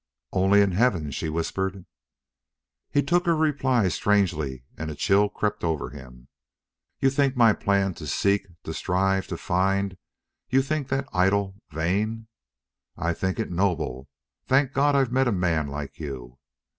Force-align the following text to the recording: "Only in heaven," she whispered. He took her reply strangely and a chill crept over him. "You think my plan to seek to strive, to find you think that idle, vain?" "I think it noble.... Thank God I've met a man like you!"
"Only 0.31 0.61
in 0.63 0.71
heaven," 0.71 1.11
she 1.11 1.29
whispered. 1.29 1.85
He 2.89 3.03
took 3.03 3.27
her 3.27 3.35
reply 3.35 3.87
strangely 3.89 4.63
and 4.75 4.89
a 4.89 4.95
chill 4.95 5.29
crept 5.29 5.63
over 5.63 5.91
him. 5.91 6.27
"You 6.99 7.11
think 7.11 7.35
my 7.35 7.53
plan 7.53 7.93
to 8.01 8.07
seek 8.07 8.47
to 8.63 8.73
strive, 8.73 9.27
to 9.27 9.37
find 9.37 9.99
you 10.49 10.63
think 10.63 10.87
that 10.87 11.07
idle, 11.13 11.59
vain?" 11.69 12.25
"I 12.97 13.13
think 13.13 13.37
it 13.37 13.51
noble.... 13.51 14.09
Thank 14.47 14.73
God 14.73 14.95
I've 14.95 15.11
met 15.11 15.27
a 15.27 15.31
man 15.31 15.67
like 15.67 15.99
you!" 15.99 16.39